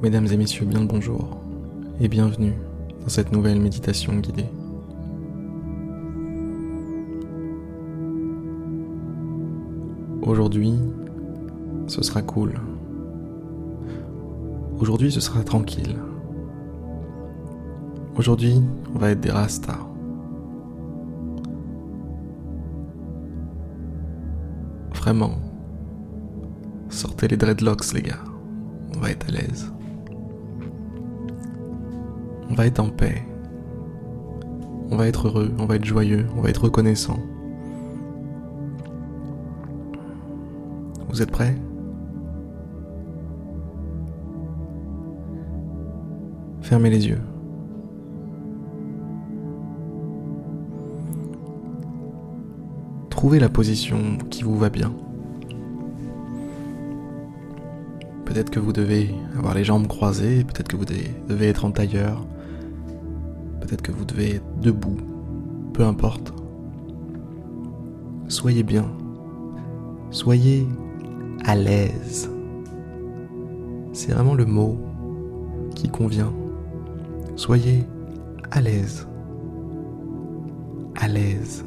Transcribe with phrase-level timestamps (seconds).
[0.00, 1.40] Mesdames et messieurs, bien le bonjour
[2.00, 2.52] et bienvenue
[3.00, 4.46] dans cette nouvelle méditation guidée.
[10.22, 10.74] Aujourd'hui,
[11.88, 12.60] ce sera cool.
[14.78, 15.96] Aujourd'hui, ce sera tranquille.
[18.16, 18.62] Aujourd'hui,
[18.94, 19.80] on va être des rastas.
[24.94, 25.32] Vraiment.
[26.88, 28.24] Sortez les dreadlocks, les gars.
[28.94, 29.72] On va être à l'aise.
[32.50, 33.22] On va être en paix.
[34.90, 37.18] On va être heureux, on va être joyeux, on va être reconnaissant.
[41.08, 41.56] Vous êtes prêts?
[46.62, 47.20] Fermez les yeux.
[53.10, 54.92] Trouvez la position qui vous va bien.
[58.24, 62.26] Peut-être que vous devez avoir les jambes croisées, peut-être que vous devez être en tailleur,
[63.60, 64.96] peut-être que vous devez être debout,
[65.72, 66.32] peu importe.
[68.28, 68.86] Soyez bien,
[70.10, 70.66] soyez
[71.44, 72.30] à l'aise.
[73.92, 74.78] C'est vraiment le mot
[75.74, 76.32] qui convient.
[77.36, 77.84] Soyez
[78.50, 79.06] à l'aise.
[80.96, 81.64] À l'aise.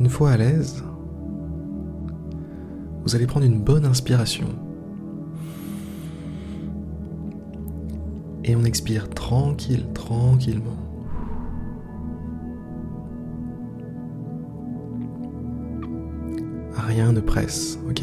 [0.00, 0.82] Une fois à l'aise,
[3.04, 4.48] vous allez prendre une bonne inspiration.
[8.50, 10.76] Et on expire tranquille, tranquillement.
[16.74, 18.02] Rien ne presse, ok?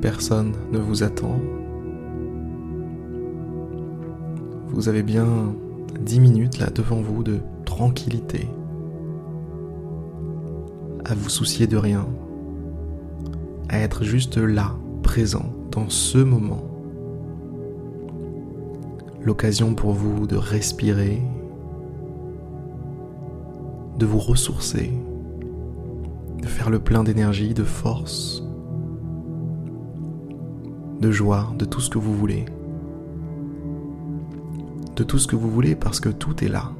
[0.00, 1.40] Personne ne vous attend.
[4.68, 5.26] Vous avez bien
[6.00, 8.46] 10 minutes là devant vous de tranquillité
[11.04, 12.06] à vous soucier de rien,
[13.68, 16.67] à être juste là, présent, dans ce moment.
[19.22, 21.22] L'occasion pour vous de respirer,
[23.98, 24.92] de vous ressourcer,
[26.40, 28.42] de faire le plein d'énergie, de force,
[31.00, 32.46] de joie, de tout ce que vous voulez.
[34.96, 36.72] De tout ce que vous voulez parce que tout est là.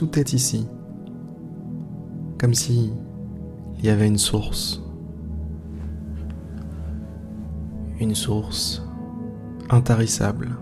[0.00, 0.66] tout est ici,
[2.38, 2.90] comme si
[3.78, 4.82] il y avait une source,
[8.00, 8.82] une source
[9.68, 10.56] intarissable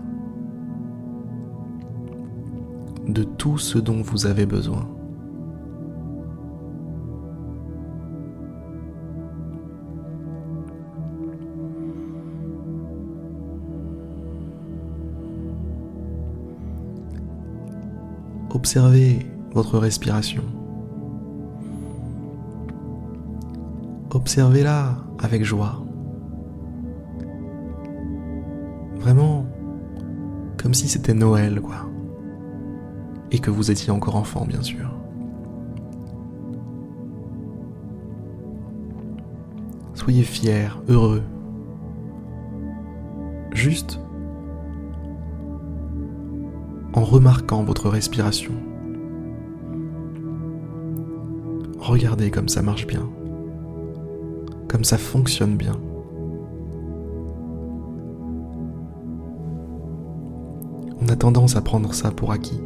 [3.07, 4.87] de tout ce dont vous avez besoin.
[18.51, 20.43] Observez votre respiration.
[24.11, 25.88] Observez-la avec joie.
[28.99, 29.45] Vraiment
[30.61, 31.89] comme si c'était Noël, quoi.
[33.31, 34.93] Et que vous étiez encore enfant, bien sûr.
[39.93, 41.23] Soyez fiers, heureux.
[43.53, 43.99] Juste
[46.93, 48.53] en remarquant votre respiration.
[51.79, 53.09] Regardez comme ça marche bien,
[54.67, 55.79] comme ça fonctionne bien.
[61.11, 62.61] A tendance à prendre ça pour acquis.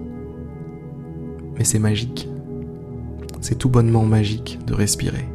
[1.57, 2.29] Mais c'est magique.
[3.41, 5.27] C'est tout bonnement magique de respirer.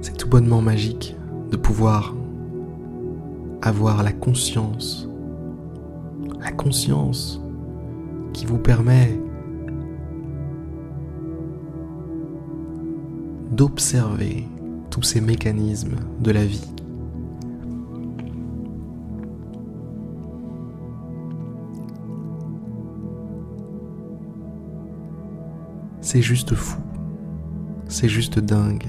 [0.00, 1.16] C'est tout bonnement magique
[1.50, 2.14] de pouvoir
[3.62, 5.08] avoir la conscience,
[6.40, 7.40] la conscience
[8.32, 9.18] qui vous permet
[13.50, 14.46] d'observer
[14.90, 16.70] tous ces mécanismes de la vie.
[26.16, 26.80] C'est juste fou,
[27.88, 28.86] c'est juste dingue.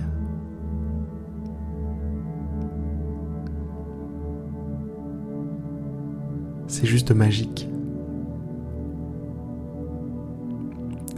[6.67, 7.67] c'est juste magique.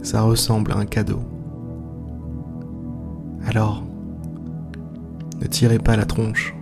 [0.02, 1.20] Ça ressemble à un cadeau.
[3.46, 3.84] Alors,
[5.40, 6.56] ne tirez pas la tronche.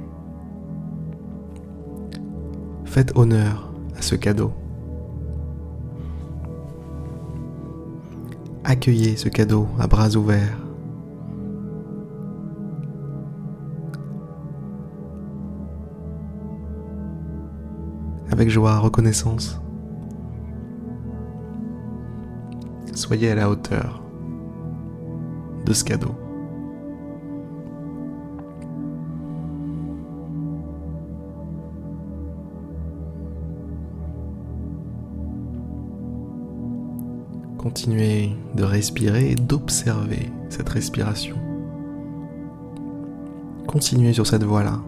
[2.84, 4.52] Faites honneur à ce cadeau.
[8.70, 10.58] Accueillez ce cadeau à bras ouverts.
[18.30, 19.60] avec joie, reconnaissance.
[22.92, 24.02] Soyez à la hauteur
[25.64, 26.14] de ce cadeau.
[37.78, 41.36] Continuez de respirer et d'observer cette respiration.
[43.68, 44.80] Continuez sur cette voie-là.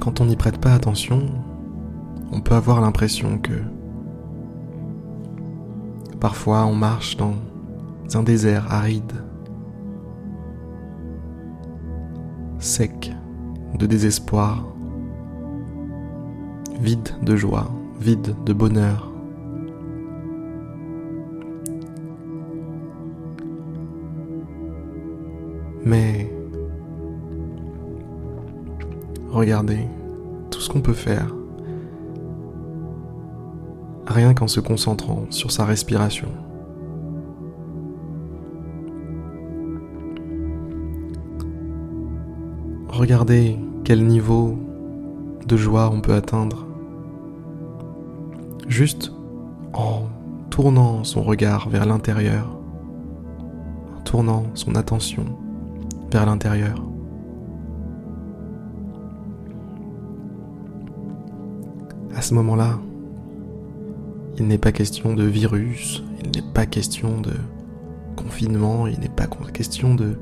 [0.00, 1.22] Quand on n'y prête pas attention,
[2.30, 3.54] on peut avoir l'impression que
[6.20, 7.32] parfois on marche dans
[8.14, 9.12] un désert aride,
[12.58, 13.12] sec
[13.78, 14.66] de désespoir,
[16.80, 17.70] vide de joie,
[18.00, 19.12] vide de bonheur.
[25.84, 26.32] Mais
[29.30, 29.86] regardez
[30.50, 31.32] tout ce qu'on peut faire
[34.06, 36.28] rien qu'en se concentrant sur sa respiration.
[42.96, 44.56] Regardez quel niveau
[45.46, 46.66] de joie on peut atteindre
[48.68, 49.12] juste
[49.74, 50.04] en
[50.48, 52.58] tournant son regard vers l'intérieur,
[53.94, 55.26] en tournant son attention
[56.10, 56.82] vers l'intérieur.
[62.14, 62.78] À ce moment-là,
[64.38, 67.34] il n'est pas question de virus, il n'est pas question de
[68.16, 70.16] confinement, il n'est pas question de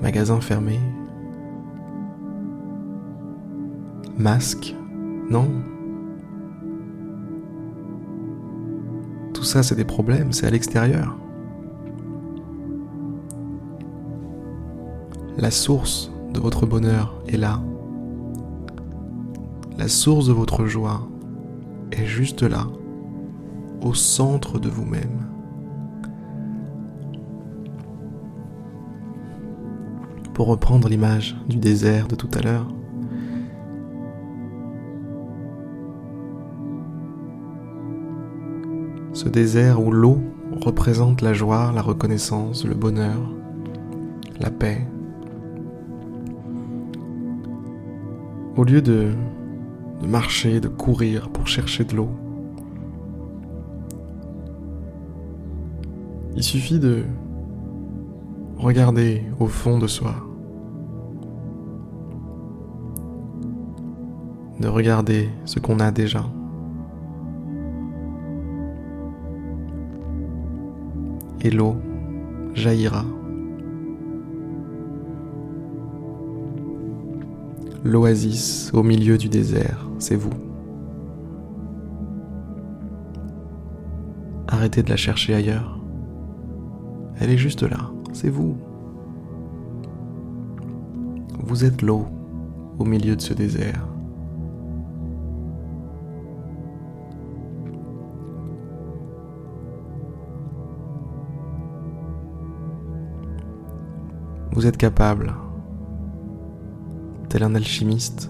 [0.00, 0.78] magasin fermé,
[4.18, 4.74] masque,
[5.30, 5.48] non.
[9.34, 11.16] Tout ça, c'est des problèmes, c'est à l'extérieur.
[15.36, 17.60] La source de votre bonheur est là.
[19.78, 21.08] La source de votre joie
[21.92, 22.66] est juste là,
[23.80, 25.28] au centre de vous-même.
[30.38, 32.68] Pour reprendre l'image du désert de tout à l'heure.
[39.12, 40.20] Ce désert où l'eau
[40.60, 43.18] représente la joie, la reconnaissance, le bonheur,
[44.38, 44.86] la paix.
[48.56, 49.10] Au lieu de,
[50.00, 52.10] de marcher, de courir pour chercher de l'eau,
[56.36, 57.02] il suffit de
[58.56, 60.27] regarder au fond de soi
[64.60, 66.24] de regarder ce qu'on a déjà.
[71.40, 71.76] Et l'eau
[72.54, 73.04] jaillira.
[77.84, 80.32] L'oasis au milieu du désert, c'est vous.
[84.48, 85.78] Arrêtez de la chercher ailleurs.
[87.20, 88.56] Elle est juste là, c'est vous.
[91.44, 92.06] Vous êtes l'eau
[92.78, 93.87] au milieu de ce désert.
[104.58, 105.32] Vous êtes capable,
[107.28, 108.28] tel un alchimiste,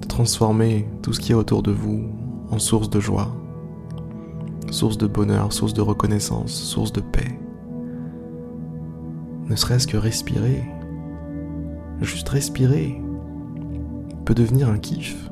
[0.00, 2.10] de transformer tout ce qui est autour de vous
[2.50, 3.28] en source de joie,
[4.72, 7.38] source de bonheur, source de reconnaissance, source de paix.
[9.48, 10.64] Ne serait-ce que respirer,
[12.00, 13.00] juste respirer,
[14.24, 15.30] peut devenir un kiff.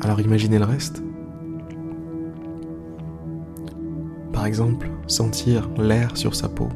[0.00, 1.02] Alors imaginez le reste.
[4.42, 6.66] Par exemple, sentir l'air sur sa peau.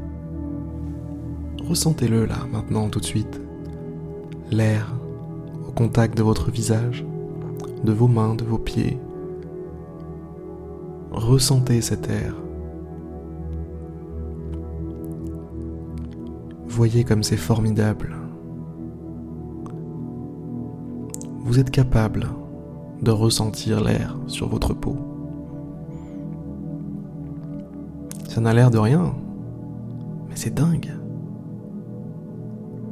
[1.67, 3.41] Ressentez-le là, maintenant, tout de suite.
[4.51, 4.95] L'air
[5.67, 7.05] au contact de votre visage,
[7.83, 8.97] de vos mains, de vos pieds.
[11.11, 12.35] Ressentez cet air.
[16.67, 18.15] Voyez comme c'est formidable.
[21.41, 22.29] Vous êtes capable
[23.01, 25.06] de ressentir l'air sur votre peau.
[28.37, 29.15] Ça n'a l'air de rien,
[30.29, 30.93] mais c'est dingue.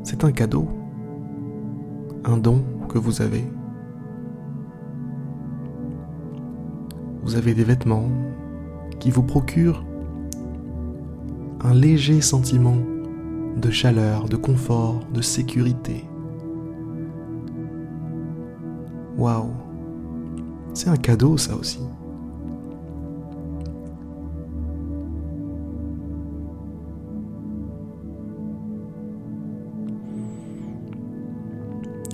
[0.02, 0.68] C'est un cadeau,
[2.24, 3.48] un don que vous avez.
[7.22, 8.10] Vous avez des vêtements
[8.98, 9.86] qui vous procurent
[11.62, 12.78] un léger sentiment
[13.56, 16.06] de chaleur, de confort, de sécurité.
[19.16, 19.52] Waouh
[20.74, 21.82] C'est un cadeau ça aussi.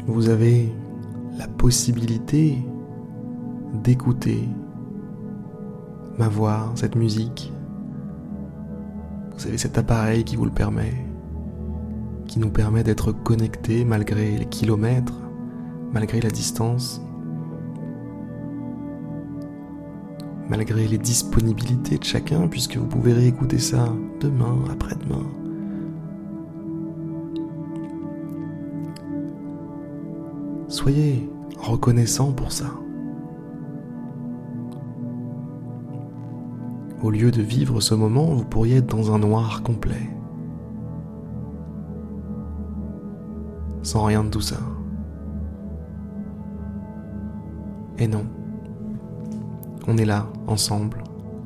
[0.08, 0.74] Vous avez
[1.38, 2.58] la possibilité
[3.84, 4.48] d'écouter
[6.18, 7.54] ma voix, cette musique.
[9.38, 10.94] Vous avez cet appareil qui vous le permet,
[12.28, 15.20] qui nous permet d'être connectés malgré les kilomètres,
[15.94, 17.02] malgré la distance,
[20.50, 23.88] malgré les disponibilités de chacun, puisque vous pouvez réécouter ça
[24.20, 25.41] demain, après-demain.
[30.82, 32.66] Soyez reconnaissant pour ça.
[37.04, 40.10] Au lieu de vivre ce moment, vous pourriez être dans un noir complet.
[43.84, 44.58] Sans rien de tout ça.
[48.00, 48.26] Et non.
[49.88, 51.04] On est là, ensemble,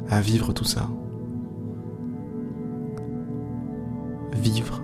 [0.10, 0.88] à vivre tout ça.
[4.32, 4.82] Vivre.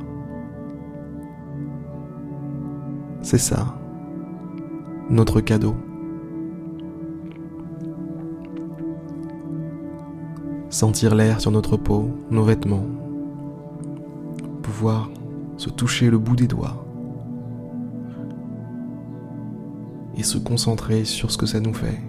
[3.21, 3.80] C'est ça,
[5.11, 5.75] notre cadeau.
[10.71, 12.87] sentir l'air sur notre peau, nos vêtements,
[14.63, 15.11] pouvoir
[15.57, 16.85] se toucher le bout des doigts
[20.15, 22.01] et se concentrer sur ce que ça nous fait.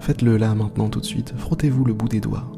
[0.00, 2.50] Faites-le là maintenant tout de suite, frottez-vous le bout des doigts.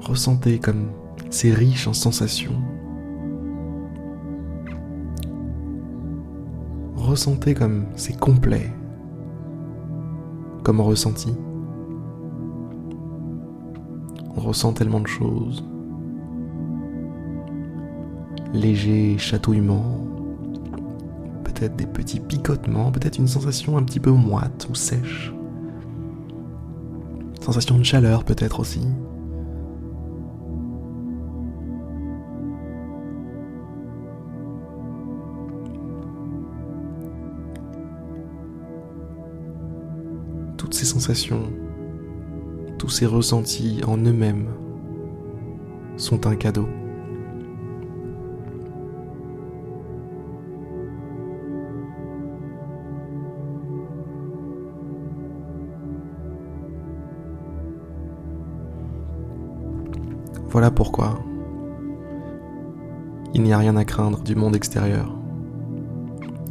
[0.00, 0.88] Ressentez comme
[1.28, 2.60] c'est riche en sensations.
[7.18, 8.70] Ressentez comme c'est complet
[10.62, 11.34] comme ressenti.
[14.36, 15.64] On ressent tellement de choses.
[18.54, 20.06] Léger chatouillement,
[21.42, 25.32] peut-être des petits picotements, peut-être une sensation un petit peu moite ou sèche.
[27.40, 28.86] Sensation de chaleur peut-être aussi.
[42.76, 44.48] Tous ces ressentis en eux-mêmes
[45.96, 46.68] sont un cadeau.
[60.50, 61.18] Voilà pourquoi
[63.32, 65.16] il n'y a rien à craindre du monde extérieur,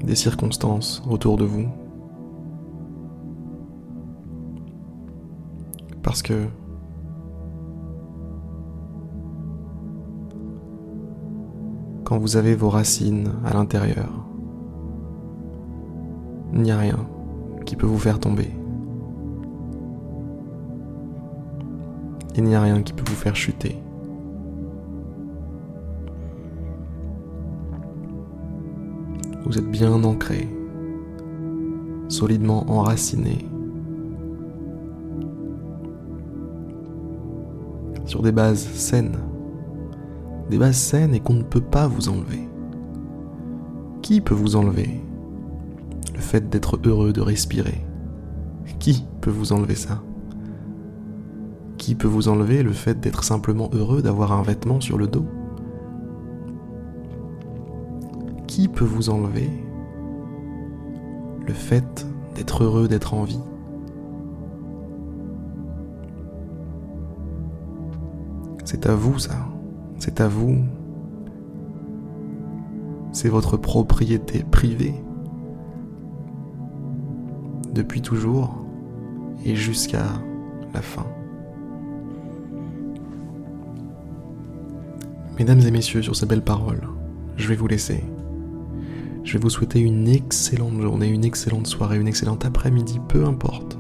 [0.04, 1.68] des circonstances autour de vous
[6.18, 6.48] Parce que
[12.06, 14.10] quand vous avez vos racines à l'intérieur,
[16.54, 17.08] il n'y a rien
[17.68, 18.50] qui peut vous faire tomber.
[22.36, 23.78] Il n'y a rien qui peut vous faire chuter.
[29.46, 30.50] Vous êtes bien ancré,
[32.10, 33.47] solidement enraciné
[38.22, 39.18] des bases saines.
[40.50, 42.48] Des bases saines et qu'on ne peut pas vous enlever.
[44.02, 45.02] Qui peut vous enlever
[46.14, 47.84] le fait d'être heureux de respirer?
[48.80, 50.02] Qui peut vous enlever ça?
[51.78, 55.26] Qui peut vous enlever le fait d'être simplement heureux d'avoir un vêtement sur le dos?
[58.48, 59.50] Qui peut vous enlever
[61.46, 63.42] le fait d'être heureux d'être en vie?
[68.68, 69.48] C'est à vous ça.
[69.98, 70.58] C'est à vous.
[73.14, 74.94] C'est votre propriété privée.
[77.74, 78.66] Depuis toujours
[79.46, 80.04] et jusqu'à
[80.74, 81.06] la fin.
[85.40, 86.90] Mesdames et messieurs, sur ces belles paroles,
[87.38, 88.04] je vais vous laisser.
[89.24, 93.77] Je vais vous souhaiter une excellente journée, une excellente soirée, une excellente après-midi, peu importe.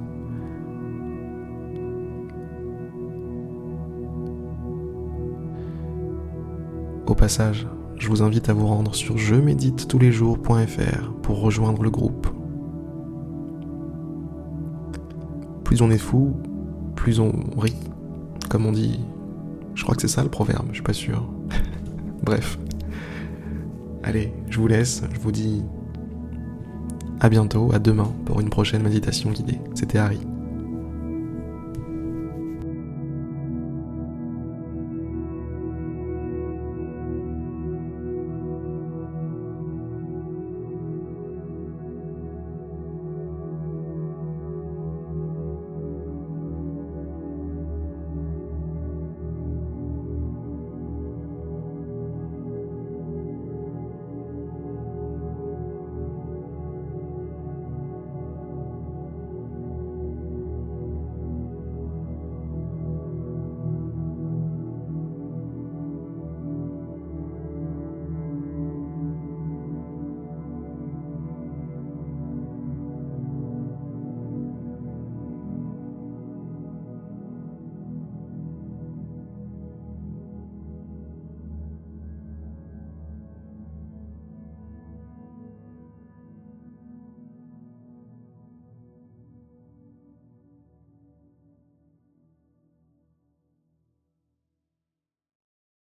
[7.07, 11.39] Au passage, je vous invite à vous rendre sur je médite tous les jours.fr pour
[11.39, 12.27] rejoindre le groupe.
[15.63, 16.35] Plus on est fou,
[16.95, 17.77] plus on rit.
[18.49, 18.99] Comme on dit.
[19.73, 21.29] Je crois que c'est ça le proverbe, je suis pas sûr.
[22.23, 22.59] Bref.
[24.03, 25.63] Allez, je vous laisse, je vous dis
[27.21, 29.59] à bientôt, à demain pour une prochaine méditation guidée.
[29.75, 30.19] C'était Harry.